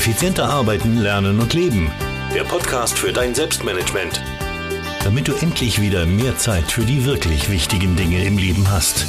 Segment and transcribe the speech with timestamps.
[0.00, 1.92] Effizienter arbeiten, lernen und leben.
[2.34, 4.22] Der Podcast für dein Selbstmanagement.
[5.04, 9.04] Damit du endlich wieder mehr Zeit für die wirklich wichtigen Dinge im Leben hast.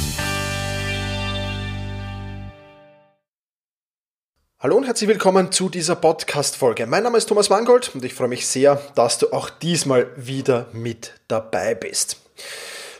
[4.58, 6.86] Hallo und herzlich willkommen zu dieser Podcast-Folge.
[6.86, 10.66] Mein Name ist Thomas Mangold und ich freue mich sehr, dass du auch diesmal wieder
[10.74, 12.18] mit dabei bist.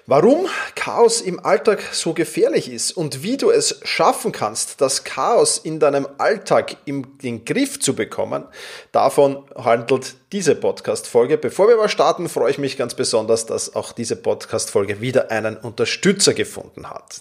[0.06, 5.58] Warum Chaos im Alltag so gefährlich ist und wie du es schaffen kannst, das Chaos
[5.58, 8.44] in deinem Alltag in den Griff zu bekommen,
[8.90, 11.38] davon handelt diese Podcast-Folge.
[11.38, 15.57] Bevor wir aber starten, freue ich mich ganz besonders, dass auch diese Podcast-Folge wieder einen
[15.57, 17.21] Unterstützer gefunden hat.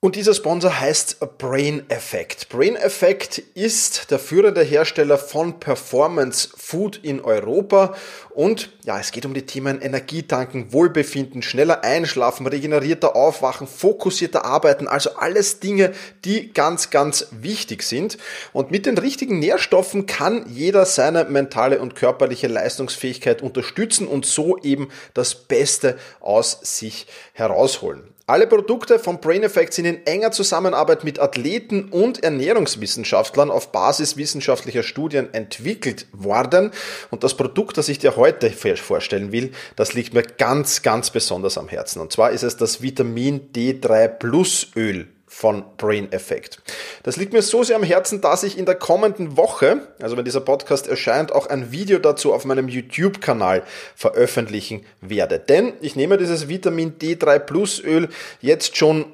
[0.00, 2.50] Und dieser Sponsor heißt Brain Effect.
[2.50, 7.96] Brain Effect ist der führende Hersteller von Performance Food in Europa
[8.30, 14.86] und ja, es geht um die Themen Energietanken, Wohlbefinden, schneller einschlafen, regenerierter Aufwachen, fokussierter Arbeiten,
[14.86, 15.92] also alles Dinge,
[16.24, 18.18] die ganz, ganz wichtig sind.
[18.52, 24.58] Und mit den richtigen Nährstoffen kann jeder seine mentale und körperliche Leistungsfähigkeit unterstützen und so
[24.58, 28.14] eben das Beste aus sich herausholen.
[28.28, 34.18] Alle Produkte von Brain Effect sind in enger Zusammenarbeit mit Athleten und Ernährungswissenschaftlern auf Basis
[34.18, 36.72] wissenschaftlicher Studien entwickelt worden.
[37.10, 41.56] Und das Produkt, das ich dir heute vorstellen will, das liegt mir ganz, ganz besonders
[41.56, 42.02] am Herzen.
[42.02, 46.58] Und zwar ist es das Vitamin D3 Plus Öl von Brain Effect.
[47.04, 50.24] Das liegt mir so sehr am Herzen, dass ich in der kommenden Woche, also wenn
[50.24, 53.62] dieser Podcast erscheint, auch ein Video dazu auf meinem YouTube-Kanal
[53.94, 55.38] veröffentlichen werde.
[55.38, 58.08] Denn ich nehme dieses Vitamin D3 Plus Öl
[58.40, 59.04] jetzt schon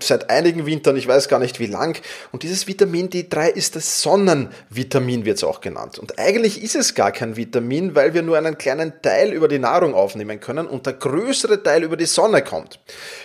[0.00, 2.00] seit einigen Wintern, ich weiß gar nicht wie lang.
[2.30, 5.98] Und dieses Vitamin D3 ist das Sonnenvitamin, wird es auch genannt.
[5.98, 9.58] Und eigentlich ist es gar kein Vitamin, weil wir nur einen kleinen Teil über die
[9.58, 12.80] Nahrung aufnehmen können und der größere Teil über die Sonne kommt.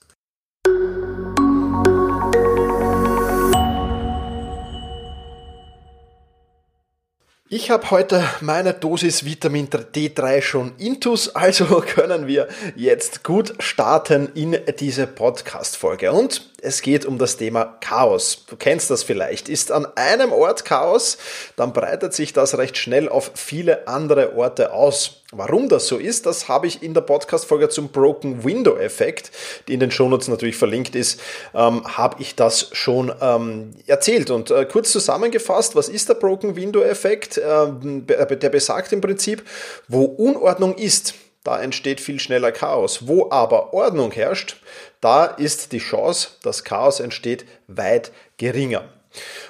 [7.51, 14.29] Ich habe heute meine Dosis Vitamin D3 schon intus, also können wir jetzt gut starten
[14.35, 16.11] in diese Podcast-Folge.
[16.11, 18.45] Und es geht um das Thema Chaos.
[18.47, 19.49] Du kennst das vielleicht.
[19.49, 21.17] Ist an einem Ort Chaos,
[21.55, 25.18] dann breitet sich das recht schnell auf viele andere Orte aus.
[25.31, 29.31] Warum das so ist, das habe ich in der Podcast-Folge zum Broken Window Effekt,
[29.67, 31.21] die in den Shownotes natürlich verlinkt ist,
[31.53, 34.31] ähm, habe ich das schon ähm, erzählt.
[34.31, 37.39] Und äh, kurz zusammengefasst, was ist der Broken Window Effekt?
[37.43, 39.43] Ähm, der besagt im Prinzip,
[39.87, 41.13] wo Unordnung ist,
[41.43, 43.07] da entsteht viel schneller Chaos.
[43.07, 44.57] Wo aber Ordnung herrscht,
[44.99, 48.89] da ist die Chance, dass Chaos entsteht, weit geringer.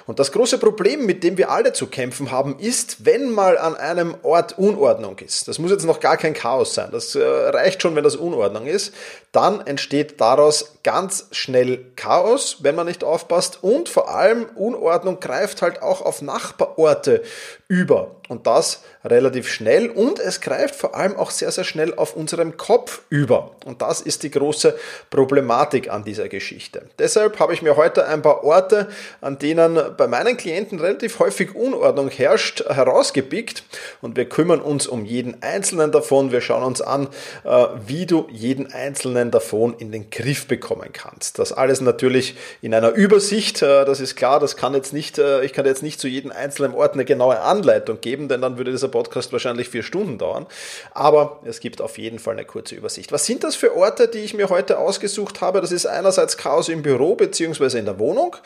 [0.06, 3.76] Und das große Problem, mit dem wir alle zu kämpfen haben, ist, wenn mal an
[3.76, 5.48] einem Ort Unordnung ist.
[5.48, 6.90] Das muss jetzt noch gar kein Chaos sein.
[6.92, 8.94] Das äh, reicht schon, wenn das Unordnung ist.
[9.32, 13.62] Dann entsteht daraus ganz schnell Chaos, wenn man nicht aufpasst.
[13.62, 17.22] Und vor allem Unordnung greift halt auch auf Nachbarorte
[17.68, 18.16] über.
[18.28, 19.90] Und das relativ schnell.
[19.90, 23.52] Und es greift vor allem auch sehr, sehr schnell auf unserem Kopf über.
[23.64, 24.76] Und das ist die große
[25.10, 26.82] Problematik an dieser Geschichte.
[26.98, 28.88] Deshalb habe ich mir heute ein paar Orte,
[29.20, 33.64] an denen denen bei meinen Klienten relativ häufig Unordnung herrscht, herausgepickt
[34.00, 36.30] und wir kümmern uns um jeden einzelnen davon.
[36.30, 37.08] Wir schauen uns an,
[37.44, 41.38] äh, wie du jeden einzelnen davon in den Griff bekommen kannst.
[41.38, 45.42] Das alles natürlich in einer Übersicht, äh, das ist klar, das kann jetzt nicht, äh,
[45.44, 48.70] ich kann jetzt nicht zu jedem einzelnen Ort eine genaue Anleitung geben, denn dann würde
[48.70, 50.46] dieser Podcast wahrscheinlich vier Stunden dauern.
[50.92, 53.10] Aber es gibt auf jeden Fall eine kurze Übersicht.
[53.10, 55.60] Was sind das für Orte, die ich mir heute ausgesucht habe?
[55.60, 57.78] Das ist einerseits Chaos im Büro bzw.
[57.78, 58.36] in der Wohnung.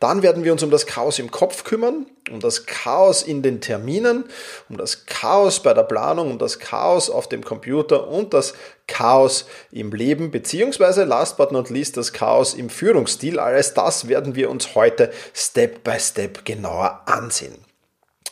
[0.00, 3.60] Dann werden wir uns um das Chaos im Kopf kümmern, um das Chaos in den
[3.60, 4.24] Terminen,
[4.68, 8.54] um das Chaos bei der Planung, um das Chaos auf dem Computer und das
[8.86, 13.38] Chaos im Leben, beziehungsweise last but not least das Chaos im Führungsstil.
[13.38, 17.54] Alles das werden wir uns heute Step by Step genauer ansehen.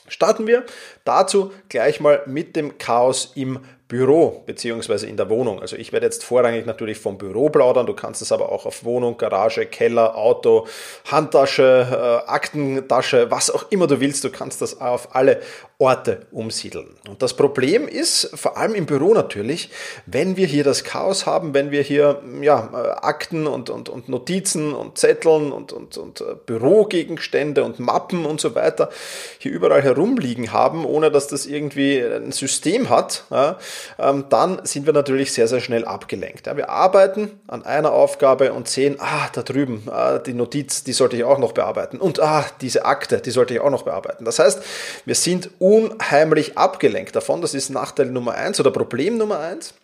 [0.08, 0.64] Starten wir
[1.04, 5.60] dazu gleich mal mit dem Chaos im Büro beziehungsweise in der Wohnung.
[5.60, 8.84] Also ich werde jetzt vorrangig natürlich vom Büro plaudern, du kannst es aber auch auf
[8.84, 10.66] Wohnung, Garage, Keller, Auto,
[11.04, 11.86] Handtasche,
[12.26, 15.40] äh, Aktentasche, was auch immer du willst, du kannst das auf alle
[15.78, 16.96] Orte umsiedeln.
[17.08, 19.70] Und das Problem ist, vor allem im Büro natürlich,
[20.06, 24.08] wenn wir hier das Chaos haben, wenn wir hier ja, äh, Akten und, und, und
[24.08, 28.90] Notizen und Zetteln und, und, und äh, Bürogegenstände und Mappen und so weiter
[29.38, 33.58] hier überall herumliegen haben, ohne dass das irgendwie ein System hat, ja,
[33.98, 36.46] dann sind wir natürlich sehr, sehr schnell abgelenkt.
[36.54, 41.16] Wir arbeiten an einer Aufgabe und sehen, ah, da drüben, ah, die Notiz, die sollte
[41.16, 41.98] ich auch noch bearbeiten.
[41.98, 44.24] Und ah, diese Akte, die sollte ich auch noch bearbeiten.
[44.24, 44.62] Das heißt,
[45.04, 47.40] wir sind unheimlich abgelenkt davon.
[47.40, 49.74] Das ist Nachteil Nummer eins oder Problem Nummer eins.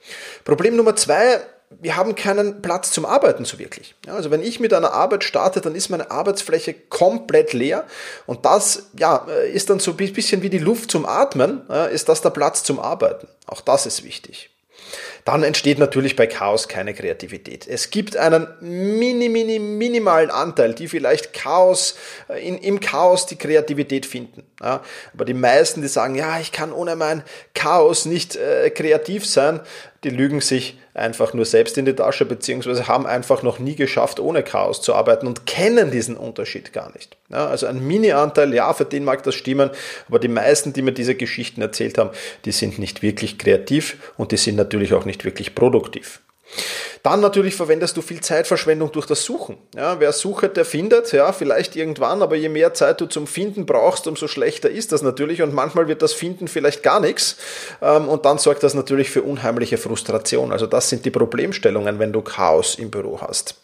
[0.45, 1.41] Problem Nummer zwei,
[1.81, 3.95] wir haben keinen Platz zum Arbeiten so wirklich.
[4.07, 7.85] Ja, also wenn ich mit einer Arbeit starte, dann ist meine Arbeitsfläche komplett leer
[8.27, 12.09] und das ja, ist dann so ein bisschen wie die Luft zum Atmen, ja, ist
[12.09, 13.29] das der Platz zum Arbeiten.
[13.47, 14.53] Auch das ist wichtig
[15.25, 17.67] dann entsteht natürlich bei Chaos keine Kreativität.
[17.69, 21.97] Es gibt einen mini, mini, minimalen Anteil, die vielleicht Chaos,
[22.29, 24.45] äh, in, im Chaos die Kreativität finden.
[24.61, 24.83] Ja,
[25.15, 27.23] aber die meisten, die sagen, ja, ich kann ohne mein
[27.55, 29.61] Chaos nicht äh, kreativ sein,
[30.05, 34.19] die lügen sich einfach nur selbst in die Tasche, beziehungsweise haben einfach noch nie geschafft,
[34.19, 37.17] ohne Chaos zu arbeiten und kennen diesen Unterschied gar nicht.
[37.31, 39.71] Ja, also ein Mini-Anteil, ja, für den mag das stimmen,
[40.09, 42.11] aber die meisten, die mir diese Geschichten erzählt haben,
[42.45, 46.21] die sind nicht wirklich kreativ und die sind natürlich auch nicht wirklich produktiv.
[47.03, 49.57] Dann natürlich verwendest du viel Zeitverschwendung durch das Suchen.
[49.75, 53.67] Ja, wer sucht, der findet, ja, vielleicht irgendwann, aber je mehr Zeit du zum Finden
[53.67, 57.37] brauchst, umso schlechter ist das natürlich und manchmal wird das Finden vielleicht gar nichts
[57.81, 60.53] ähm, und dann sorgt das natürlich für unheimliche Frustration.
[60.53, 63.57] Also das sind die Problemstellungen, wenn du Chaos im Büro hast.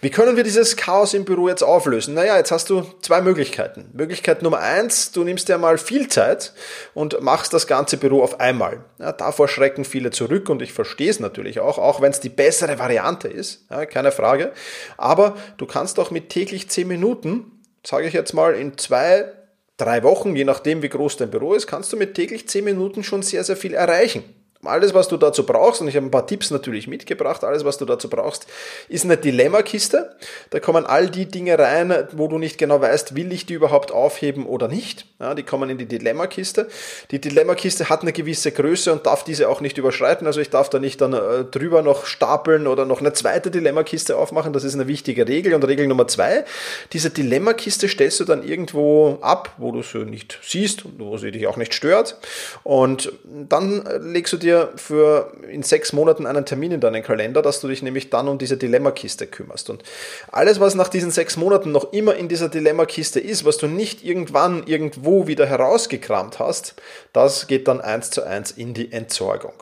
[0.00, 2.14] Wie können wir dieses Chaos im Büro jetzt auflösen?
[2.14, 3.90] Naja, jetzt hast du zwei Möglichkeiten.
[3.92, 6.52] Möglichkeit Nummer eins, du nimmst dir mal viel Zeit
[6.94, 8.84] und machst das ganze Büro auf einmal.
[8.98, 12.28] Ja, davor schrecken viele zurück und ich verstehe es natürlich auch, auch wenn es die
[12.28, 14.52] bessere bessere Variante ist, ja, keine Frage.
[14.96, 19.32] Aber du kannst auch mit täglich 10 Minuten, sage ich jetzt mal, in zwei,
[19.76, 23.04] drei Wochen, je nachdem wie groß dein Büro ist, kannst du mit täglich 10 Minuten
[23.04, 24.24] schon sehr, sehr viel erreichen.
[24.64, 27.78] Alles, was du dazu brauchst, und ich habe ein paar Tipps natürlich mitgebracht, alles, was
[27.78, 28.46] du dazu brauchst,
[28.88, 30.14] ist eine Dilemma-Kiste.
[30.50, 33.90] Da kommen all die Dinge rein, wo du nicht genau weißt, will ich die überhaupt
[33.90, 35.06] aufheben oder nicht.
[35.18, 36.68] Ja, die kommen in die Dilemma-Kiste.
[37.10, 40.28] Die Dilemma-Kiste hat eine gewisse Größe und darf diese auch nicht überschreiten.
[40.28, 44.16] Also ich darf da nicht dann äh, drüber noch stapeln oder noch eine zweite Dilemma-Kiste
[44.16, 44.52] aufmachen.
[44.52, 45.54] Das ist eine wichtige Regel.
[45.54, 46.44] Und Regel Nummer zwei,
[46.92, 51.32] diese Dilemma-Kiste stellst du dann irgendwo ab, wo du sie nicht siehst und wo sie
[51.32, 52.16] dich auch nicht stört.
[52.62, 53.82] Und dann
[54.12, 57.68] legst du dir dir für in sechs Monaten einen Termin in deinen Kalender, dass du
[57.68, 59.70] dich nämlich dann um diese Dilemmakiste kümmerst.
[59.70, 59.82] Und
[60.30, 64.04] alles, was nach diesen sechs Monaten noch immer in dieser Dilemmakiste ist, was du nicht
[64.04, 66.74] irgendwann irgendwo wieder herausgekramt hast,
[67.12, 69.54] das geht dann eins zu eins in die Entsorgung.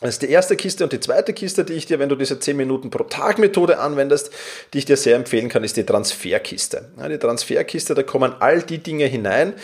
[0.00, 2.38] Das ist die erste Kiste und die zweite Kiste, die ich dir, wenn du diese
[2.38, 4.30] 10 Minuten pro Tag Methode anwendest,
[4.72, 6.92] die ich dir sehr empfehlen kann, ist die Transferkiste.
[6.98, 9.54] Ja, die Transferkiste, da kommen all die Dinge hinein,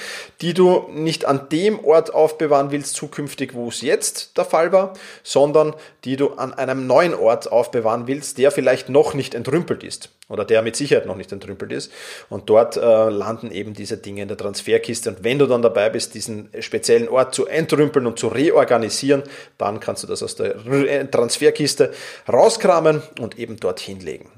[0.41, 4.95] die du nicht an dem Ort aufbewahren willst zukünftig, wo es jetzt der Fall war,
[5.23, 5.75] sondern
[6.05, 10.45] die du an einem neuen Ort aufbewahren willst, der vielleicht noch nicht entrümpelt ist oder
[10.45, 11.91] der mit Sicherheit noch nicht entrümpelt ist.
[12.29, 15.11] Und dort äh, landen eben diese Dinge in der Transferkiste.
[15.11, 19.23] Und wenn du dann dabei bist, diesen speziellen Ort zu entrümpeln und zu reorganisieren,
[19.59, 21.93] dann kannst du das aus der äh, Transferkiste
[22.31, 24.31] rauskramen und eben dorthin legen.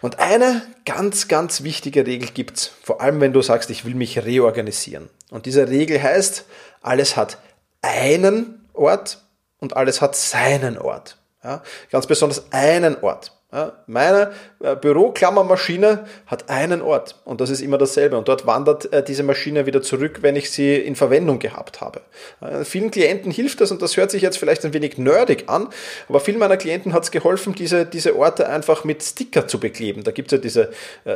[0.00, 4.24] Und eine ganz, ganz wichtige Regel gibt's, vor allem wenn du sagst, ich will mich
[4.24, 5.08] reorganisieren.
[5.30, 6.44] Und diese Regel heißt,
[6.82, 7.38] alles hat
[7.82, 9.22] einen Ort
[9.60, 11.18] und alles hat seinen Ort.
[11.42, 13.39] Ja, ganz besonders einen Ort.
[13.88, 14.30] Meine
[14.60, 19.24] äh, Büroklammermaschine hat einen Ort und das ist immer dasselbe und dort wandert äh, diese
[19.24, 22.00] Maschine wieder zurück, wenn ich sie in Verwendung gehabt habe.
[22.40, 25.66] Äh, vielen Klienten hilft das und das hört sich jetzt vielleicht ein wenig nerdig an,
[26.08, 30.04] aber vielen meiner Klienten hat es geholfen, diese, diese Orte einfach mit Sticker zu bekleben.
[30.04, 30.70] Da gibt es ja diese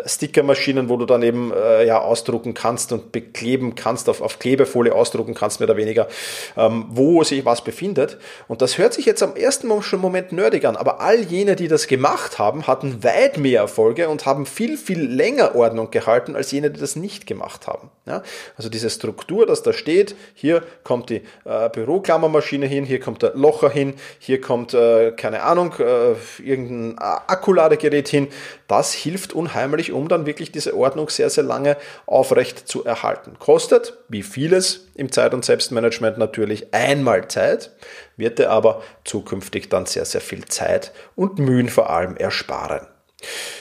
[0.06, 1.52] Stickermaschinen, wo du dann eben
[1.86, 6.08] ja, ausdrucken kannst und bekleben kannst, auf, auf Klebefolie ausdrucken kannst, mehr oder weniger,
[6.56, 8.18] ähm, wo sich was befindet.
[8.48, 11.86] Und das hört sich jetzt am ersten Moment nerdig an, aber all jene, die das
[11.86, 16.50] gemacht gemacht haben, hatten weit mehr Erfolge und haben viel, viel länger Ordnung gehalten als
[16.50, 17.90] jene, die das nicht gemacht haben.
[18.06, 18.22] Ja?
[18.56, 23.34] Also diese Struktur, dass da steht, hier kommt die äh, Büroklammermaschine hin, hier kommt der
[23.34, 28.28] Locher hin, hier kommt, äh, keine Ahnung, äh, irgendein Akkuladegerät hin,
[28.74, 31.76] das hilft unheimlich, um dann wirklich diese Ordnung sehr, sehr lange
[32.06, 33.36] aufrecht zu erhalten.
[33.38, 37.70] Kostet, wie vieles im Zeit- und Selbstmanagement natürlich, einmal Zeit,
[38.16, 42.88] wird dir aber zukünftig dann sehr, sehr viel Zeit und Mühen vor allem ersparen.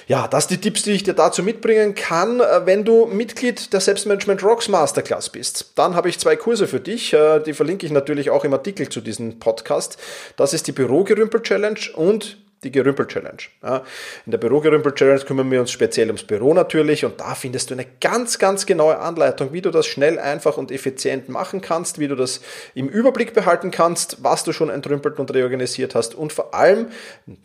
[0.08, 4.43] Ja, das die Tipps, die ich dir dazu mitbringen kann, wenn du Mitglied der Selbstmanagement
[4.43, 5.74] Rocks Masterclass bist.
[5.75, 8.89] Dann habe ich zwei Kurse für dich, äh, die verlinke ich natürlich auch im Artikel
[8.89, 9.98] zu diesem Podcast.
[10.38, 13.43] Das ist die Bürogerümpel Challenge und die Gerümpel-Challenge.
[13.62, 13.84] Ja,
[14.25, 17.86] in der Büro-Gerümpel-Challenge kümmern wir uns speziell ums Büro natürlich und da findest du eine
[18.01, 22.15] ganz, ganz genaue Anleitung, wie du das schnell, einfach und effizient machen kannst, wie du
[22.15, 22.41] das
[22.74, 26.88] im Überblick behalten kannst, was du schon entrümpelt und reorganisiert hast und vor allem,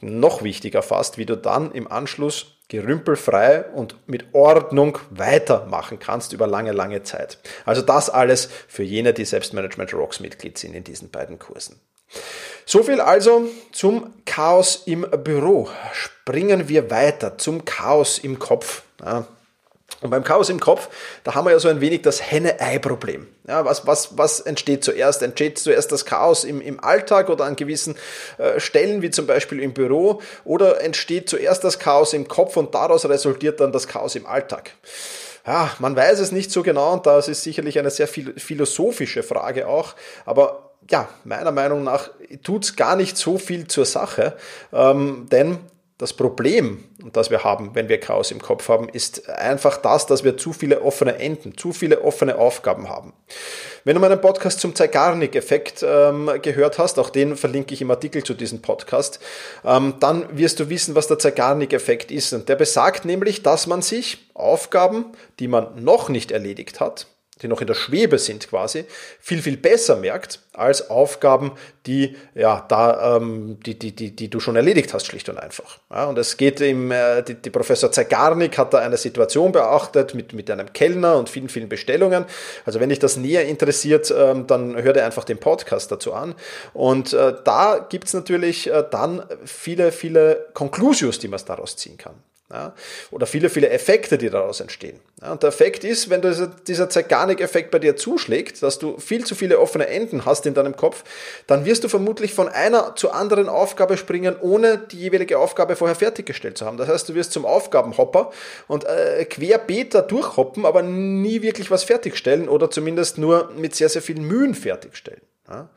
[0.01, 6.47] noch wichtiger fast, wie du dann im Anschluss gerümpelfrei und mit Ordnung weitermachen kannst über
[6.47, 7.39] lange, lange Zeit.
[7.65, 11.81] Also das alles für jene, die Selbstmanagement Rocks Mitglied sind in diesen beiden Kursen.
[12.71, 15.71] So viel also zum Chaos im Büro.
[15.95, 18.83] Springen wir weiter zum Chaos im Kopf.
[20.03, 20.91] Und beim Chaos im Kopf,
[21.25, 23.27] da haben wir ja so ein wenig das Henne-Ei-Problem.
[23.49, 25.23] Ja, was, was, was entsteht zuerst?
[25.23, 27.97] Entsteht zuerst das Chaos im, im Alltag oder an gewissen
[28.37, 30.21] äh, Stellen, wie zum Beispiel im Büro?
[30.45, 34.73] Oder entsteht zuerst das Chaos im Kopf und daraus resultiert dann das Chaos im Alltag?
[35.47, 39.67] Ja, man weiß es nicht so genau und das ist sicherlich eine sehr philosophische Frage
[39.67, 39.95] auch.
[40.27, 42.11] Aber ja, meiner Meinung nach
[42.43, 44.37] tut es gar nicht so viel zur Sache,
[44.73, 45.59] ähm, denn
[45.99, 50.23] das Problem, das wir haben, wenn wir Chaos im Kopf haben, ist einfach das, dass
[50.23, 53.13] wir zu viele offene Enden, zu viele offene Aufgaben haben.
[53.83, 58.23] Wenn du meinen Podcast zum Zeigarnik-Effekt ähm, gehört hast, auch den verlinke ich im Artikel
[58.23, 59.19] zu diesem Podcast,
[59.65, 62.33] ähm, dann wirst du wissen, was der Zeigarnik-Effekt ist.
[62.33, 65.07] Und der besagt nämlich, dass man sich Aufgaben,
[65.41, 67.09] die man noch nicht erledigt hat,
[67.43, 68.85] die noch in der Schwebe sind quasi,
[69.21, 71.53] viel, viel besser merkt als Aufgaben,
[71.87, 75.79] die, ja, da, ähm, die, die, die, die du schon erledigt hast, schlicht und einfach.
[75.91, 80.15] Ja, und es geht im, äh, die, die Professor Zeigarnik hat da eine Situation beachtet
[80.15, 82.25] mit, mit einem Kellner und vielen, vielen Bestellungen.
[82.65, 86.35] Also wenn dich das näher interessiert, ähm, dann hör dir einfach den Podcast dazu an.
[86.75, 92.15] Und äh, da gibt's natürlich äh, dann viele, viele Conclusions, die man daraus ziehen kann.
[92.51, 92.75] Ja,
[93.11, 94.99] oder viele, viele Effekte, die daraus entstehen.
[95.21, 99.27] Ja, und der Effekt ist, wenn dieser, dieser Zeigarnik-Effekt bei dir zuschlägt, dass du viel
[99.27, 101.05] zu viele offene Enden hast in deinem Kopf,
[101.47, 105.95] dann wirst du vermutlich von einer zur anderen Aufgabe springen, ohne die jeweilige Aufgabe vorher
[105.95, 106.79] fertiggestellt zu haben.
[106.79, 108.31] Das heißt, du wirst zum Aufgabenhopper
[108.67, 113.91] und äh, querbeet da durchhoppen, aber nie wirklich was fertigstellen oder zumindest nur mit sehr,
[113.91, 115.21] sehr vielen Mühen fertigstellen.
[115.51, 115.69] Ja?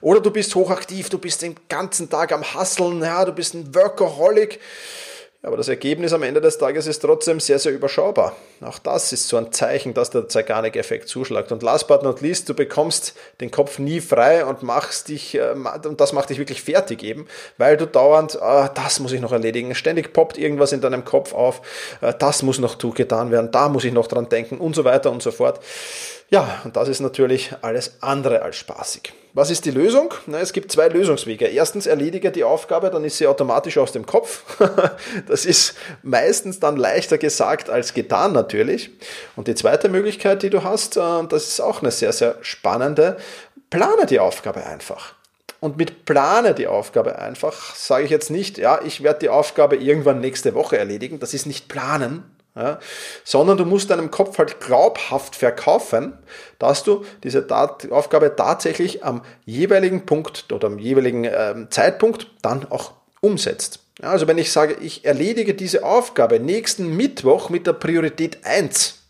[0.00, 3.74] Oder du bist hochaktiv, du bist den ganzen Tag am Hasseln, ja, du bist ein
[3.74, 4.58] Workaholic
[5.44, 8.34] aber das Ergebnis am Ende des Tages ist trotzdem sehr, sehr überschaubar.
[8.62, 11.52] Auch das ist so ein Zeichen, dass der Zeigarnik-Effekt zuschlägt.
[11.52, 15.54] Und last but not least, du bekommst den Kopf nie frei und machst dich, äh,
[15.84, 17.26] und das macht dich wirklich fertig eben,
[17.58, 19.74] weil du dauernd, ah, das muss ich noch erledigen.
[19.74, 21.60] Ständig poppt irgendwas in deinem Kopf auf,
[22.00, 25.10] äh, das muss noch getan werden, da muss ich noch dran denken und so weiter
[25.10, 25.60] und so fort.
[26.30, 29.12] Ja, und das ist natürlich alles andere als spaßig.
[29.34, 30.14] Was ist die Lösung?
[30.26, 31.46] Na, es gibt zwei Lösungswege.
[31.46, 34.44] Erstens erledige die Aufgabe, dann ist sie automatisch aus dem Kopf.
[35.26, 38.90] das ist meistens dann leichter gesagt als getan natürlich.
[39.34, 43.16] Und die zweite Möglichkeit, die du hast, äh, das ist auch eine sehr, sehr spannende,
[43.70, 45.14] plane die Aufgabe einfach.
[45.58, 49.76] Und mit plane die Aufgabe einfach sage ich jetzt nicht, ja, ich werde die Aufgabe
[49.76, 51.18] irgendwann nächste Woche erledigen.
[51.18, 52.22] Das ist nicht planen,
[52.56, 52.78] ja,
[53.24, 56.18] sondern du musst deinem Kopf halt glaubhaft verkaufen,
[56.58, 57.46] dass du diese
[57.90, 63.80] Aufgabe tatsächlich am jeweiligen Punkt oder am jeweiligen äh, Zeitpunkt dann auch umsetzt.
[64.02, 69.00] Ja, also wenn ich sage, ich erledige diese Aufgabe nächsten Mittwoch mit der Priorität 1,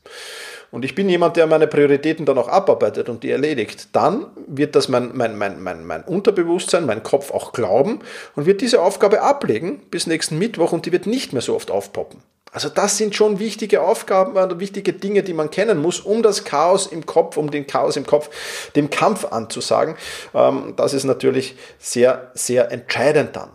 [0.75, 4.75] und ich bin jemand, der meine Prioritäten dann auch abarbeitet und die erledigt, dann wird
[4.75, 8.01] das mein, mein, mein, mein, mein Unterbewusstsein, mein Kopf auch glauben
[8.35, 11.71] und wird diese Aufgabe ablegen bis nächsten Mittwoch und die wird nicht mehr so oft
[11.71, 12.23] aufpoppen.
[12.55, 16.45] Also das sind schon wichtige Aufgaben oder wichtige Dinge, die man kennen muss, um das
[16.45, 18.31] Chaos im Kopf, um den Chaos im Kopf,
[18.77, 19.97] dem Kampf anzusagen.
[20.33, 23.51] Ähm, das ist natürlich sehr, sehr entscheidend dann.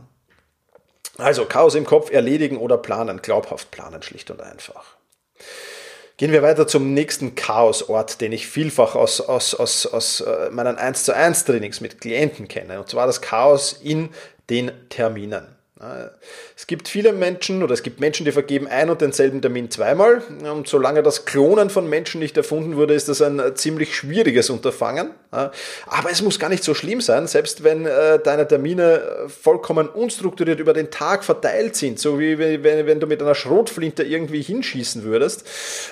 [1.18, 4.98] Also Chaos im Kopf erledigen oder planen, glaubhaft planen, schlicht und einfach.
[6.18, 10.76] Gehen wir weiter zum nächsten Chaosort, den ich vielfach aus, aus, aus, aus äh, meinen
[10.78, 12.82] 1 zu 1 Trainings mit Klienten kenne.
[12.82, 14.10] Und zwar das Chaos in
[14.50, 15.59] den Terminen.
[16.58, 20.22] Es gibt viele Menschen oder es gibt Menschen, die vergeben ein und denselben Termin zweimal.
[20.52, 25.12] Und solange das Klonen von Menschen nicht erfunden wurde, ist das ein ziemlich schwieriges Unterfangen.
[25.32, 30.60] Aber es muss gar nicht so schlimm sein, selbst wenn äh, deine Termine vollkommen unstrukturiert
[30.60, 35.46] über den Tag verteilt sind, so wie wenn, du mit einer Schrotflinte irgendwie hinschießen würdest,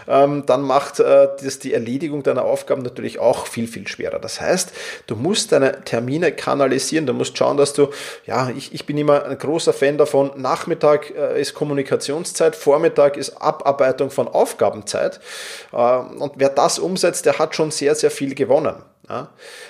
[0.08, 4.20] ähm, dann macht äh, das die Erledigung deiner Aufgaben natürlich auch viel, viel schwerer.
[4.20, 4.74] Das heißt,
[5.06, 7.90] du musst deine Termine kanalisieren, du musst schauen, dass du,
[8.26, 13.42] ja, ich, ich bin immer ein großer Fan davon, Nachmittag äh, ist Kommunikationszeit, Vormittag ist
[13.42, 15.20] Abarbeitung von Aufgabenzeit.
[15.72, 18.76] Äh, und wer das umsetzt, der hat schon sehr, sehr viel gewonnen.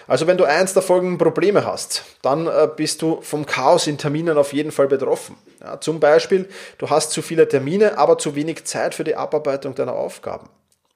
[0.07, 3.99] Also wenn du eins der folgenden Probleme hast, dann äh, bist du vom Chaos in
[3.99, 5.35] Terminen auf jeden Fall betroffen.
[5.79, 6.49] zum Beispiel,
[6.79, 10.49] du hast zu viele Termine, aber zu wenig Zeit für die Abarbeitung deiner Aufgaben.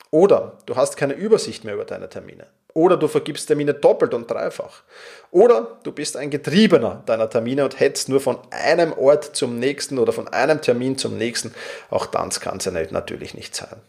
[0.09, 2.47] Oder du hast keine Übersicht mehr über deine Termine.
[2.73, 4.83] Oder du vergibst Termine doppelt und dreifach.
[5.31, 9.97] Oder du bist ein Getriebener deiner Termine und hetzt nur von einem Ort zum nächsten
[9.99, 11.53] oder von einem Termin zum nächsten.
[11.89, 13.81] Auch das kann es ja natürlich nicht sein.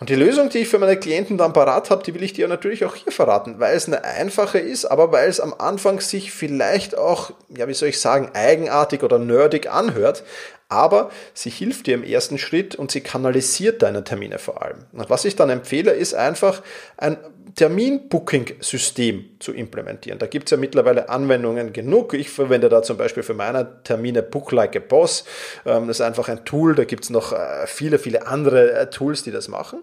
[0.00, 2.46] Und die Lösung, die ich für meine Klienten dann parat habe, die will ich dir
[2.46, 6.32] natürlich auch hier verraten, weil es eine einfache ist, aber weil es am Anfang sich
[6.32, 10.22] vielleicht auch, ja, wie soll ich sagen, eigenartig oder nerdig anhört,
[10.68, 14.84] aber sie hilft dir im ersten Schritt und sie kanalisiert deine Termine vor allem.
[14.92, 16.62] Und was ich dann empfehle, ist einfach
[16.96, 17.16] ein
[17.58, 20.20] Termin-Booking-System zu implementieren.
[20.20, 22.14] Da gibt es ja mittlerweile Anwendungen genug.
[22.14, 25.24] Ich verwende da zum Beispiel für meine Termine Book Like a Boss.
[25.66, 26.76] Ähm, das ist einfach ein Tool.
[26.76, 29.82] Da gibt es noch äh, viele, viele andere äh, Tools, die das machen.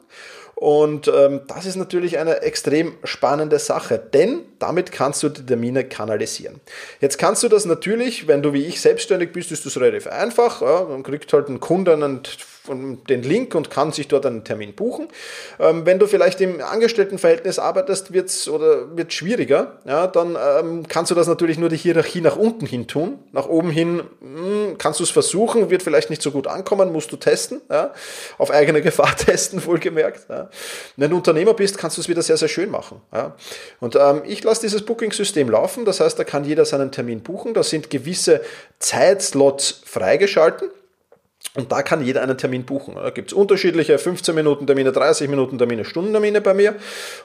[0.56, 5.84] Und ähm, das ist natürlich eine extrem spannende Sache, denn damit kannst du die Termine
[5.84, 6.62] kanalisieren.
[7.02, 10.62] Jetzt kannst du das natürlich, wenn du wie ich selbstständig bist, ist das relativ einfach.
[10.62, 12.22] Ja, dann kriegt halt ein Kunde einen
[12.68, 15.08] den Link und kann sich dort einen Termin buchen.
[15.60, 19.80] Ähm, wenn du vielleicht im Angestelltenverhältnis arbeitest, wird's oder wird schwieriger.
[19.86, 23.20] Ja, dann ähm, kannst du das natürlich nur die Hierarchie nach unten hin tun.
[23.32, 26.92] Nach oben hin mh, hm, kannst du es versuchen, wird vielleicht nicht so gut ankommen,
[26.92, 27.62] musst du testen.
[27.70, 27.94] Ja,
[28.38, 30.30] auf eigene Gefahr testen, wohlgemerkt.
[30.30, 30.50] Ja.
[30.98, 33.02] Wenn du Unternehmer bist, kannst du es wieder sehr, sehr schön machen.
[33.14, 33.36] Ja.
[33.80, 35.86] Und ähm, ich lasse dieses Booking-System laufen.
[35.86, 37.54] Das heißt, da kann jeder seinen Termin buchen.
[37.54, 38.42] Da sind gewisse
[38.80, 40.70] Zeitslots freigeschalten.
[41.54, 42.96] Und da kann jeder einen Termin buchen.
[42.96, 46.76] Da gibt es unterschiedliche 15 Minuten Termine, 30 Minuten Termine, Stundentermine bei mir.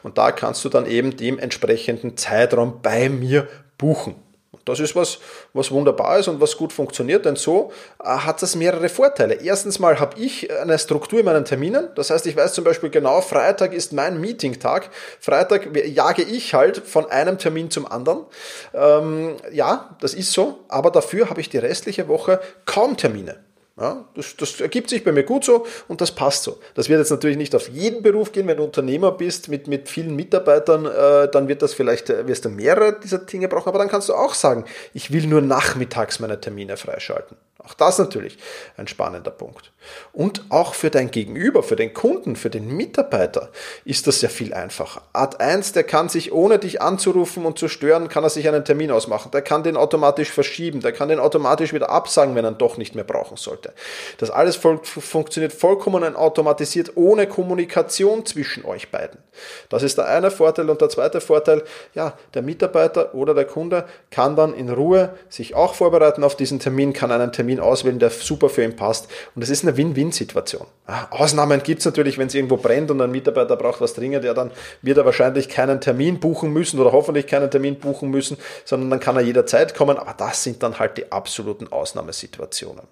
[0.03, 4.15] Und da kannst du dann eben dem entsprechenden Zeitraum bei mir buchen.
[4.53, 5.19] Und das ist was,
[5.53, 9.35] was wunderbar ist und was gut funktioniert, denn so äh, hat das mehrere Vorteile.
[9.35, 11.89] Erstens mal habe ich eine Struktur in meinen Terminen.
[11.95, 14.91] Das heißt, ich weiß zum Beispiel genau, Freitag ist mein Meeting-Tag.
[15.21, 18.27] Freitag jage ich halt von einem Termin zum anderen.
[18.75, 23.39] Ähm, ja, das ist so, aber dafür habe ich die restliche Woche kaum Termine.
[23.81, 26.59] Ja, das, das, ergibt sich bei mir gut so und das passt so.
[26.75, 28.47] Das wird jetzt natürlich nicht auf jeden Beruf gehen.
[28.47, 32.45] Wenn du Unternehmer bist mit, mit vielen Mitarbeitern, äh, dann wird das vielleicht, äh, wirst
[32.45, 36.21] du mehrere dieser Dinge brauchen, aber dann kannst du auch sagen, ich will nur nachmittags
[36.21, 37.39] meine Termine freischalten.
[37.71, 38.37] Auch das natürlich
[38.77, 39.71] ein spannender Punkt.
[40.13, 43.51] Und auch für dein Gegenüber, für den Kunden, für den Mitarbeiter
[43.85, 45.03] ist das ja viel einfacher.
[45.13, 48.65] Art 1, der kann sich ohne dich anzurufen und zu stören, kann er sich einen
[48.65, 49.31] Termin ausmachen.
[49.31, 50.81] Der kann den automatisch verschieben.
[50.81, 53.73] Der kann den automatisch wieder absagen, wenn er ihn doch nicht mehr brauchen sollte.
[54.19, 59.21] Das alles funktioniert vollkommen automatisiert, ohne Kommunikation zwischen euch beiden.
[59.69, 60.69] Das ist der eine Vorteil.
[60.69, 61.63] Und der zweite Vorteil,
[61.95, 66.59] ja, der Mitarbeiter oder der Kunde kann dann in Ruhe sich auch vorbereiten auf diesen
[66.59, 69.09] Termin, kann einen Termin Termin auswählen, der super für ihn passt.
[69.35, 70.67] Und das ist eine Win-Win-Situation.
[71.11, 74.35] Ausnahmen gibt es natürlich, wenn es irgendwo brennt und ein Mitarbeiter braucht was dringend, ja,
[74.35, 74.51] dann
[74.83, 79.01] wird er wahrscheinlich keinen Termin buchen müssen oder hoffentlich keinen Termin buchen müssen, sondern dann
[79.01, 79.99] kann er jederzeit kommen.
[79.99, 82.85] Aber das sind dann halt die absoluten Ausnahmesituationen.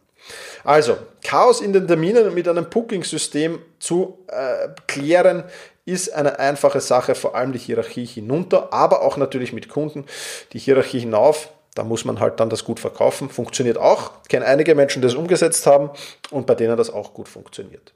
[0.62, 5.44] Also, Chaos in den Terminen mit einem Booking-System zu äh, klären,
[5.86, 10.04] ist eine einfache Sache, vor allem die Hierarchie hinunter, aber auch natürlich mit Kunden
[10.52, 13.30] die Hierarchie hinauf da muss man halt dann das gut verkaufen.
[13.30, 14.10] Funktioniert auch.
[14.24, 15.90] Ich kenne einige Menschen, die das umgesetzt haben
[16.30, 17.94] und bei denen das auch gut funktioniert.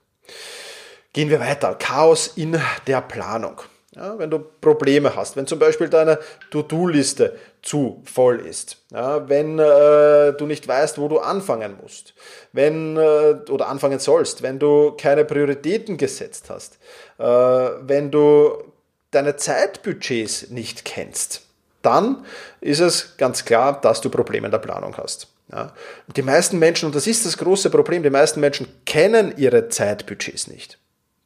[1.13, 1.75] Gehen wir weiter.
[1.75, 3.61] Chaos in der Planung.
[3.95, 6.19] Ja, wenn du Probleme hast, wenn zum Beispiel deine
[6.51, 12.15] To-Do-Liste zu voll ist, ja, wenn äh, du nicht weißt, wo du anfangen musst,
[12.53, 16.79] wenn äh, oder anfangen sollst, wenn du keine Prioritäten gesetzt hast,
[17.19, 18.65] äh, wenn du
[19.11, 21.43] deine Zeitbudgets nicht kennst,
[21.83, 22.25] dann
[22.61, 25.29] ist es ganz klar, dass du Probleme in der Planung hast.
[25.51, 25.75] Ja.
[26.17, 30.47] die meisten Menschen, und das ist das große Problem, die meisten Menschen kennen ihre Zeitbudgets
[30.47, 30.79] nicht.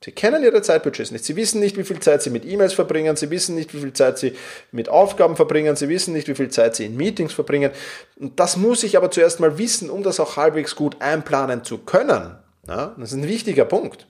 [0.04, 1.24] Sie kennen ihre Zeitbudgets nicht.
[1.24, 3.16] Sie wissen nicht, wie viel Zeit sie mit E-Mails verbringen.
[3.16, 4.36] Sie wissen nicht, wie viel Zeit sie
[4.70, 5.74] mit Aufgaben verbringen.
[5.74, 7.70] Sie wissen nicht, wie viel Zeit sie in Meetings verbringen.
[8.16, 11.78] Und das muss ich aber zuerst mal wissen, um das auch halbwegs gut einplanen zu
[11.78, 12.36] können.
[12.68, 14.06] Ja, das ist ein wichtiger Punkt.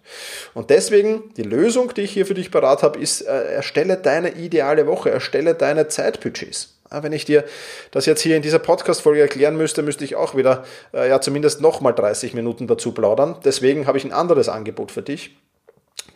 [0.54, 4.30] Und deswegen, die Lösung, die ich hier für dich parat habe, ist, äh, erstelle deine
[4.30, 6.72] ideale Woche, erstelle deine Zeitbudgets.
[6.90, 7.44] Wenn ich dir
[7.90, 10.64] das jetzt hier in dieser Podcast-Folge erklären müsste, müsste ich auch wieder
[10.94, 13.36] äh, ja zumindest nochmal 30 Minuten dazu plaudern.
[13.44, 15.36] Deswegen habe ich ein anderes Angebot für dich.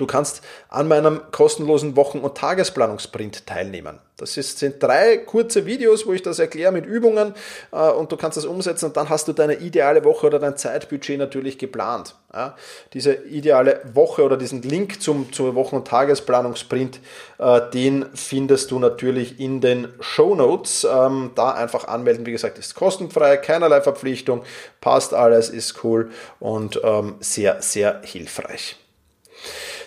[0.01, 3.99] Du kannst an meinem kostenlosen Wochen- und Tagesplanungsprint teilnehmen.
[4.17, 7.35] Das ist, sind drei kurze Videos, wo ich das erkläre mit Übungen
[7.71, 10.57] äh, und du kannst das umsetzen und dann hast du deine ideale Woche oder dein
[10.57, 12.15] Zeitbudget natürlich geplant.
[12.33, 12.57] Ja,
[12.95, 17.01] diese ideale Woche oder diesen Link zum, zum Wochen- und Tagesplanungsprint,
[17.39, 20.87] äh, den findest du natürlich in den Show Notes.
[20.91, 24.45] Ähm, da einfach anmelden, wie gesagt, ist kostenfrei, keinerlei Verpflichtung,
[24.81, 28.77] passt alles, ist cool und ähm, sehr, sehr hilfreich.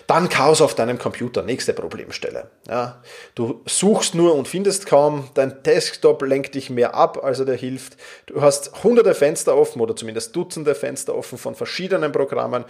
[0.06, 2.50] Dann Chaos auf deinem Computer, nächste Problemstelle.
[2.68, 3.02] Ja,
[3.34, 7.54] du suchst nur und findest kaum, dein Desktop lenkt dich mehr ab, als er dir
[7.54, 7.96] hilft.
[8.26, 12.64] Du hast hunderte Fenster offen oder zumindest Dutzende Fenster offen von verschiedenen Programmen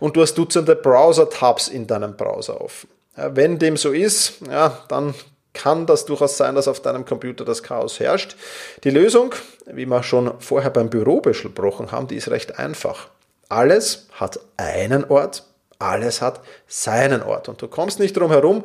[0.00, 2.88] und du hast Dutzende Browser-Tabs in deinem Browser offen.
[3.16, 5.14] Ja, wenn dem so ist, ja, dann
[5.52, 8.36] kann das durchaus sein, dass auf deinem Computer das Chaos herrscht.
[8.84, 9.34] Die Lösung,
[9.66, 13.08] wie wir schon vorher beim Büro besprochen haben, die ist recht einfach.
[13.48, 15.47] Alles hat einen Ort,
[15.78, 17.48] alles hat seinen Ort.
[17.48, 18.64] Und du kommst nicht drum herum,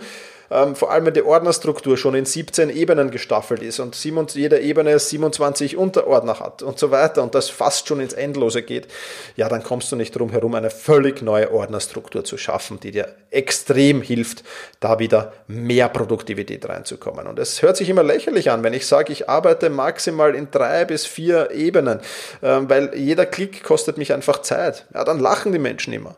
[0.53, 3.95] ähm, vor allem wenn die Ordnerstruktur schon in 17 Ebenen gestaffelt ist und
[4.35, 8.87] jede Ebene 27 Unterordner hat und so weiter und das fast schon ins Endlose geht,
[9.35, 13.15] ja, dann kommst du nicht drum herum, eine völlig neue Ordnerstruktur zu schaffen, die dir
[13.31, 14.43] extrem hilft,
[14.79, 17.25] da wieder mehr Produktivität reinzukommen.
[17.25, 20.85] Und es hört sich immer lächerlich an, wenn ich sage, ich arbeite maximal in drei
[20.85, 21.99] bis vier Ebenen,
[22.43, 24.85] ähm, weil jeder Klick kostet mich einfach Zeit.
[24.93, 26.15] Ja, dann lachen die Menschen immer.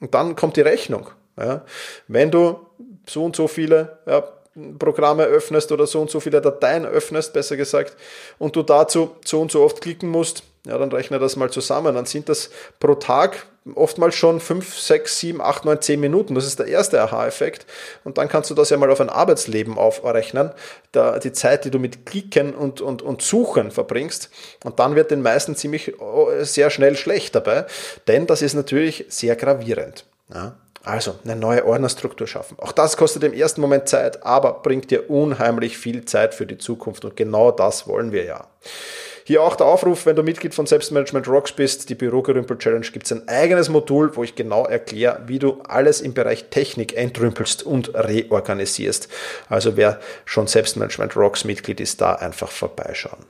[0.00, 1.08] Und dann kommt die Rechnung.
[1.38, 1.64] Ja.
[2.08, 2.60] Wenn du
[3.08, 4.24] so und so viele ja,
[4.78, 7.96] Programme öffnest oder so und so viele Dateien öffnest, besser gesagt,
[8.38, 11.94] und du dazu so und so oft klicken musst, ja, dann rechne das mal zusammen.
[11.94, 12.50] Dann sind das
[12.80, 16.34] pro Tag oftmals schon 5, 6, 7, 8, 9, 10 Minuten.
[16.34, 17.66] Das ist der erste Aha-Effekt.
[18.04, 20.50] Und dann kannst du das ja mal auf ein Arbeitsleben aufrechnen,
[20.92, 24.30] da, die Zeit, die du mit Klicken und, und, und Suchen verbringst.
[24.64, 27.66] Und dann wird den meisten ziemlich oh, sehr schnell schlecht dabei,
[28.06, 30.04] denn das ist natürlich sehr gravierend.
[30.32, 30.56] Ja.
[30.84, 32.60] Also eine neue Ordnerstruktur schaffen.
[32.60, 36.58] Auch das kostet im ersten Moment Zeit, aber bringt dir unheimlich viel Zeit für die
[36.58, 38.46] Zukunft und genau das wollen wir ja.
[39.28, 43.06] Hier auch der Aufruf, wenn du Mitglied von Selbstmanagement Rocks bist, die Bürogerümpel Challenge, gibt
[43.06, 47.64] es ein eigenes Modul, wo ich genau erkläre, wie du alles im Bereich Technik entrümpelst
[47.64, 49.08] und reorganisierst.
[49.48, 53.26] Also wer schon Selbstmanagement Rocks Mitglied ist, da einfach vorbeischauen.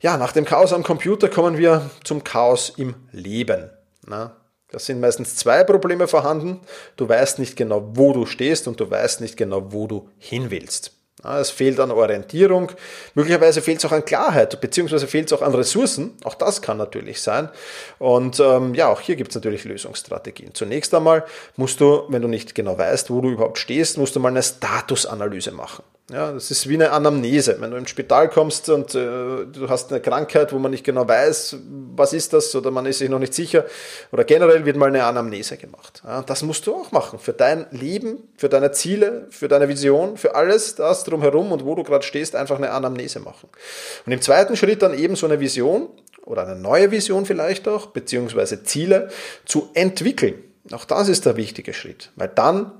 [0.00, 3.68] Ja, nach dem Chaos am Computer kommen wir zum Chaos im Leben.
[4.06, 4.38] Na,
[4.70, 6.62] das sind meistens zwei Probleme vorhanden.
[6.96, 10.50] Du weißt nicht genau, wo du stehst und du weißt nicht genau, wo du hin
[10.50, 10.92] willst.
[11.24, 12.70] Es fehlt an Orientierung,
[13.14, 16.12] möglicherweise fehlt es auch an Klarheit, beziehungsweise fehlt es auch an Ressourcen.
[16.24, 17.48] Auch das kann natürlich sein.
[17.98, 20.54] Und ähm, ja, auch hier gibt es natürlich Lösungsstrategien.
[20.54, 21.24] Zunächst einmal
[21.56, 24.42] musst du, wenn du nicht genau weißt, wo du überhaupt stehst, musst du mal eine
[24.42, 25.82] Statusanalyse machen.
[26.12, 27.56] Ja, das ist wie eine Anamnese.
[27.60, 31.08] Wenn du ins Spital kommst und äh, du hast eine Krankheit, wo man nicht genau
[31.08, 31.56] weiß,
[31.96, 33.64] was ist das, oder man ist sich noch nicht sicher,
[34.12, 36.02] oder generell wird mal eine Anamnese gemacht.
[36.04, 37.18] Ja, das musst du auch machen.
[37.18, 41.74] Für dein Leben, für deine Ziele, für deine Vision, für alles das drumherum und wo
[41.74, 43.48] du gerade stehst, einfach eine Anamnese machen.
[44.04, 45.88] Und im zweiten Schritt dann eben so eine Vision
[46.26, 49.08] oder eine neue Vision vielleicht auch, beziehungsweise Ziele
[49.46, 50.34] zu entwickeln.
[50.70, 52.72] Auch das ist der wichtige Schritt, weil dann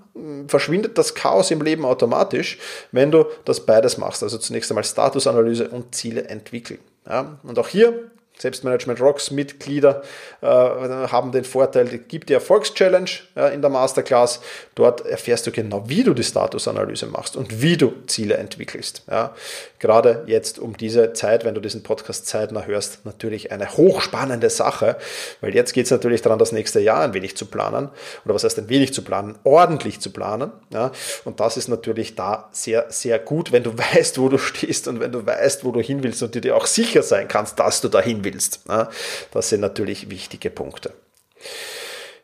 [0.47, 2.59] verschwindet das Chaos im Leben automatisch,
[2.93, 4.23] wenn du das beides machst.
[4.23, 6.81] Also zunächst einmal Statusanalyse und Ziele entwickeln.
[7.07, 10.03] Ja, und auch hier Selbstmanagement Rocks Mitglieder
[10.41, 14.41] äh, haben den Vorteil, es gibt die Erfolgschallenge äh, in der Masterclass.
[14.75, 19.05] Dort erfährst du genau, wie du die Statusanalyse machst und wie du Ziele entwickelst.
[19.09, 19.35] Ja.
[19.79, 24.97] Gerade jetzt um diese Zeit, wenn du diesen Podcast zeitnah hörst, natürlich eine hochspannende Sache,
[25.41, 27.89] weil jetzt geht es natürlich daran, das nächste Jahr ein wenig zu planen.
[28.25, 29.39] Oder was heißt ein wenig zu planen?
[29.45, 30.51] Ordentlich zu planen.
[30.71, 30.91] Ja.
[31.25, 34.99] Und das ist natürlich da sehr, sehr gut, wenn du weißt, wo du stehst und
[34.99, 37.89] wenn du weißt, wo du hin willst und dir auch sicher sein kannst, dass du
[37.89, 38.61] dahin willst.
[39.33, 40.93] Das sind natürlich wichtige Punkte.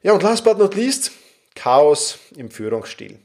[0.02, 1.12] Ja, und last but not least,
[1.54, 3.18] Chaos im Führungsstil.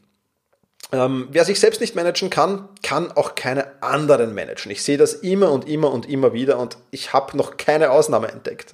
[0.91, 4.71] Ähm, wer sich selbst nicht managen kann, kann auch keine anderen managen.
[4.71, 8.27] Ich sehe das immer und immer und immer wieder und ich habe noch keine Ausnahme
[8.27, 8.73] entdeckt.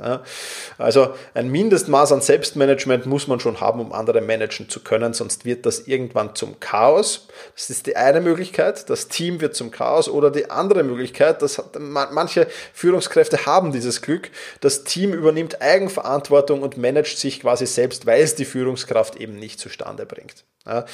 [0.77, 5.45] Also ein Mindestmaß an Selbstmanagement muss man schon haben, um andere managen zu können, sonst
[5.45, 7.27] wird das irgendwann zum Chaos.
[7.55, 11.63] Das ist die eine Möglichkeit, das Team wird zum Chaos oder die andere Möglichkeit, dass
[11.79, 18.21] manche Führungskräfte haben dieses Glück, das Team übernimmt Eigenverantwortung und managt sich quasi selbst, weil
[18.21, 20.43] es die Führungskraft eben nicht zustande bringt.
[20.65, 20.85] Ja.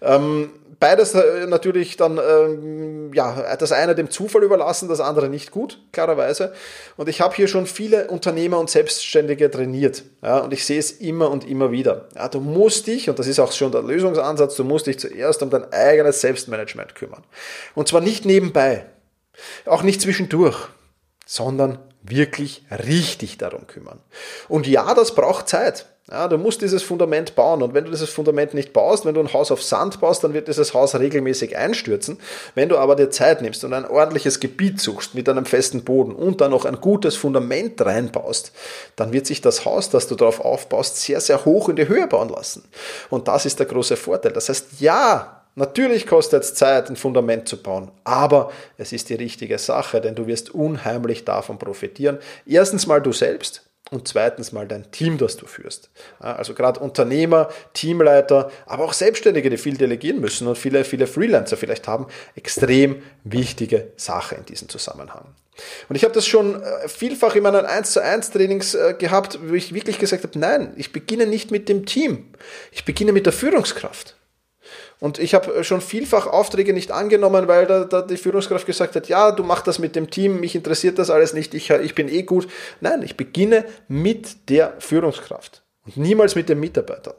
[0.00, 5.50] Ähm, beides äh, natürlich dann, ähm, ja, das eine dem Zufall überlassen, das andere nicht
[5.50, 6.52] gut, klarerweise.
[6.96, 10.04] Und ich habe hier schon viele Unternehmer und Selbstständige trainiert.
[10.22, 12.08] Ja, und ich sehe es immer und immer wieder.
[12.14, 15.42] Ja, du musst dich, und das ist auch schon der Lösungsansatz, du musst dich zuerst
[15.42, 17.24] um dein eigenes Selbstmanagement kümmern.
[17.74, 18.86] Und zwar nicht nebenbei,
[19.66, 20.68] auch nicht zwischendurch,
[21.26, 24.00] sondern wirklich richtig darum kümmern.
[24.48, 25.86] Und ja, das braucht Zeit.
[26.10, 29.20] Ja, du musst dieses Fundament bauen und wenn du dieses Fundament nicht baust, wenn du
[29.20, 32.18] ein Haus auf Sand baust, dann wird dieses Haus regelmäßig einstürzen.
[32.54, 36.14] Wenn du aber dir Zeit nimmst und ein ordentliches Gebiet suchst mit einem festen Boden
[36.14, 38.52] und dann noch ein gutes Fundament reinbaust,
[38.96, 42.06] dann wird sich das Haus, das du darauf aufbaust, sehr, sehr hoch in die Höhe
[42.06, 42.64] bauen lassen.
[43.10, 44.32] Und das ist der große Vorteil.
[44.32, 49.14] Das heißt, ja, Natürlich kostet es Zeit, ein Fundament zu bauen, aber es ist die
[49.14, 52.18] richtige Sache, denn du wirst unheimlich davon profitieren.
[52.46, 55.90] Erstens mal du selbst, und zweitens mal dein Team, das du führst.
[56.18, 61.56] Also gerade Unternehmer, Teamleiter, aber auch Selbstständige, die viel delegieren müssen und viele, viele Freelancer
[61.56, 65.34] vielleicht haben, extrem wichtige Sache in diesem Zusammenhang.
[65.88, 69.38] Und ich habe das schon äh, vielfach in meinen 1 zu 1 Trainings äh, gehabt,
[69.42, 72.32] wo ich wirklich gesagt habe, nein, ich beginne nicht mit dem Team,
[72.70, 74.17] ich beginne mit der Führungskraft.
[75.00, 79.08] Und ich habe schon vielfach Aufträge nicht angenommen, weil da, da, die Führungskraft gesagt hat,
[79.08, 82.08] ja, du machst das mit dem Team, mich interessiert das alles nicht, ich, ich bin
[82.08, 82.48] eh gut.
[82.80, 87.14] Nein, ich beginne mit der Führungskraft und niemals mit den Mitarbeitern.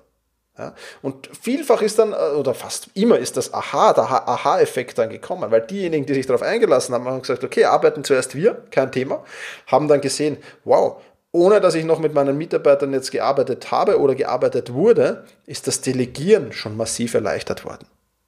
[0.57, 5.49] Ja, und vielfach ist dann, oder fast immer ist das Aha, der Aha-Effekt dann gekommen,
[5.51, 9.23] weil diejenigen, die sich darauf eingelassen haben, haben gesagt, okay, arbeiten zuerst wir, kein Thema,
[9.67, 14.15] haben dann gesehen, wow, ohne dass ich noch mit meinen Mitarbeitern jetzt gearbeitet habe oder
[14.15, 17.85] gearbeitet wurde, ist das Delegieren schon massiv erleichtert worden.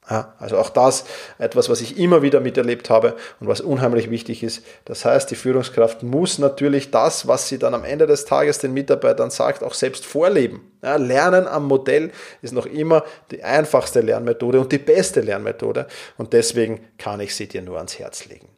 [0.10, 1.06] Ja, also auch das
[1.38, 4.64] etwas, was ich immer wieder miterlebt habe und was unheimlich wichtig ist.
[4.84, 8.74] Das heißt, die Führungskraft muss natürlich das, was sie dann am Ende des Tages den
[8.74, 10.72] Mitarbeitern sagt, auch selbst vorleben.
[10.84, 12.12] Ja, Lernen am Modell
[12.42, 15.88] ist noch immer die einfachste Lernmethode und die beste Lernmethode
[16.18, 18.50] und deswegen kann ich sie dir nur ans Herz legen.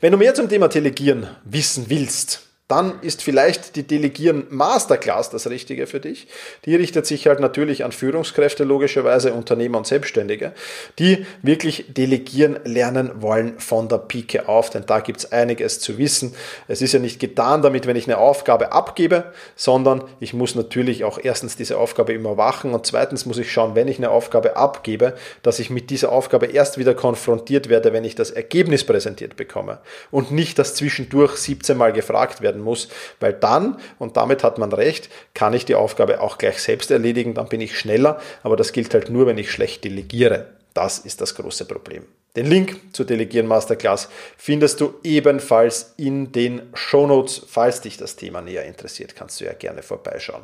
[0.00, 5.48] Wenn du mehr zum Thema Delegieren wissen willst, dann ist vielleicht die Delegieren Masterclass das
[5.48, 6.28] Richtige für dich.
[6.66, 10.52] Die richtet sich halt natürlich an Führungskräfte, logischerweise Unternehmer und Selbstständige,
[10.98, 15.96] die wirklich delegieren lernen wollen von der Pike auf, denn da gibt es einiges zu
[15.96, 16.34] wissen.
[16.68, 21.04] Es ist ja nicht getan damit, wenn ich eine Aufgabe abgebe, sondern ich muss natürlich
[21.04, 24.56] auch erstens diese Aufgabe immer wachen und zweitens muss ich schauen, wenn ich eine Aufgabe
[24.56, 29.36] abgebe, dass ich mit dieser Aufgabe erst wieder konfrontiert werde, wenn ich das Ergebnis präsentiert
[29.36, 29.78] bekomme
[30.10, 32.88] und nicht, dass zwischendurch 17 Mal gefragt werden werden muss,
[33.20, 37.34] weil dann, und damit hat man recht, kann ich die Aufgabe auch gleich selbst erledigen,
[37.34, 40.46] dann bin ich schneller, aber das gilt halt nur, wenn ich schlecht delegiere.
[40.74, 42.04] Das ist das große Problem.
[42.36, 47.42] Den Link zur Delegieren Masterclass findest du ebenfalls in den Shownotes.
[47.48, 50.42] Falls dich das Thema näher interessiert, kannst du ja gerne vorbeischauen.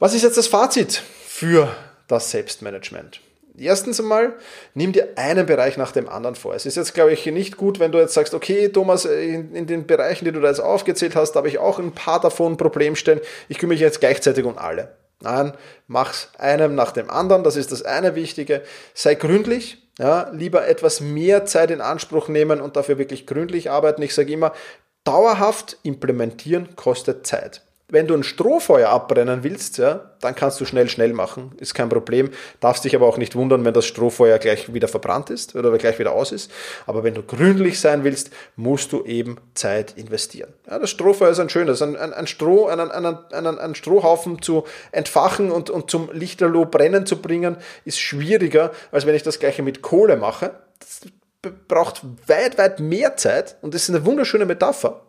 [0.00, 1.68] Was ist jetzt das Fazit für
[2.08, 3.20] das Selbstmanagement?
[3.56, 4.34] Erstens einmal,
[4.74, 6.54] nimm dir einen Bereich nach dem anderen vor.
[6.54, 9.66] Es ist jetzt, glaube ich, nicht gut, wenn du jetzt sagst, okay, Thomas, in, in
[9.66, 13.20] den Bereichen, die du da jetzt aufgezählt hast, habe ich auch ein paar davon Problemstellen.
[13.48, 14.96] Ich kümmere mich jetzt gleichzeitig um alle.
[15.20, 15.54] Nein,
[15.86, 17.44] mach's einem nach dem anderen.
[17.44, 18.62] Das ist das eine Wichtige.
[18.92, 19.78] Sei gründlich.
[19.98, 24.02] Ja, lieber etwas mehr Zeit in Anspruch nehmen und dafür wirklich gründlich arbeiten.
[24.02, 24.52] Ich sage immer,
[25.04, 27.62] dauerhaft implementieren kostet Zeit.
[27.94, 31.88] Wenn du ein Strohfeuer abbrennen willst, ja, dann kannst du schnell, schnell machen, ist kein
[31.88, 32.30] Problem.
[32.58, 36.00] Darfst dich aber auch nicht wundern, wenn das Strohfeuer gleich wieder verbrannt ist oder gleich
[36.00, 36.50] wieder aus ist.
[36.86, 40.52] Aber wenn du gründlich sein willst, musst du eben Zeit investieren.
[40.68, 44.42] Ja, das Strohfeuer ist ein schönes, ein, ein, ein Stroh, einen, einen, einen, einen Strohhaufen
[44.42, 49.38] zu entfachen und, und zum Lichterloh brennen zu bringen, ist schwieriger, als wenn ich das
[49.38, 50.50] gleiche mit Kohle mache.
[50.80, 51.02] Das
[51.50, 55.02] braucht weit, weit mehr Zeit und das ist eine wunderschöne Metapher.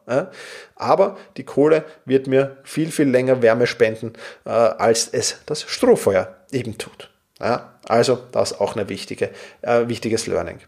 [0.75, 4.13] Aber die Kohle wird mir viel, viel länger Wärme spenden,
[4.45, 7.09] äh, als es das Strohfeuer eben tut.
[7.39, 9.29] Also das auch ein wichtige,
[9.61, 10.59] äh, wichtiges Learning.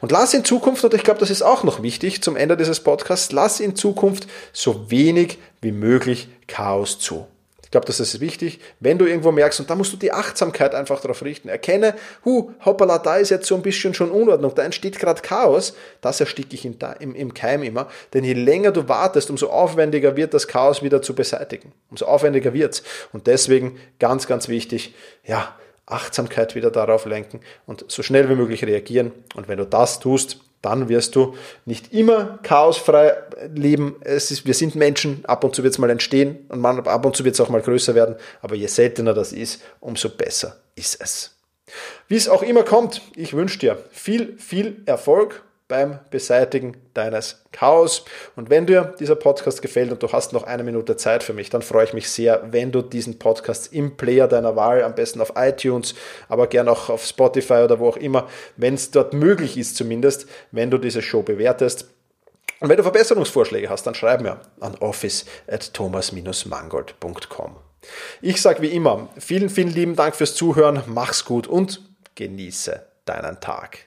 [0.00, 2.80] Und lass in Zukunft, und ich glaube, das ist auch noch wichtig zum Ende dieses
[2.80, 7.26] Podcasts, lass in Zukunft so wenig wie möglich Chaos zu.
[7.66, 10.72] Ich glaube, das ist wichtig, wenn du irgendwo merkst, und da musst du die Achtsamkeit
[10.72, 11.48] einfach darauf richten.
[11.48, 15.74] Erkenne, hu, hoppala, da ist jetzt so ein bisschen schon Unordnung, da entsteht gerade Chaos.
[16.00, 17.88] Das ersticke ich im, im Keim immer.
[18.14, 21.72] Denn je länger du wartest, umso aufwendiger wird das Chaos wieder zu beseitigen.
[21.90, 22.84] Umso aufwendiger wird's.
[23.12, 28.64] Und deswegen ganz, ganz wichtig, ja, Achtsamkeit wieder darauf lenken und so schnell wie möglich
[28.64, 29.10] reagieren.
[29.34, 33.14] Und wenn du das tust, dann wirst du nicht immer chaosfrei
[33.54, 33.96] leben.
[34.00, 37.06] Es ist, wir sind Menschen, ab und zu wird es mal entstehen und man, ab
[37.06, 40.56] und zu wird es auch mal größer werden, aber je seltener das ist, umso besser
[40.74, 41.36] ist es.
[42.08, 48.04] Wie es auch immer kommt, ich wünsche dir viel, viel Erfolg beim Beseitigen deines Chaos.
[48.36, 51.50] Und wenn dir dieser Podcast gefällt und du hast noch eine Minute Zeit für mich,
[51.50, 55.20] dann freue ich mich sehr, wenn du diesen Podcast im Player deiner Wahl, am besten
[55.20, 55.94] auf iTunes,
[56.28, 60.26] aber gern auch auf Spotify oder wo auch immer, wenn es dort möglich ist zumindest,
[60.52, 61.88] wenn du diese Show bewertest.
[62.60, 67.56] Und wenn du Verbesserungsvorschläge hast, dann schreib mir an office at thomas-mangold.com.
[68.20, 71.82] Ich sage wie immer, vielen, vielen lieben Dank fürs Zuhören, mach's gut und
[72.14, 73.86] genieße deinen Tag.